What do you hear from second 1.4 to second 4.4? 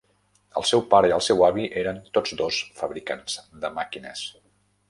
avi eren tots dos fabricants de màquines.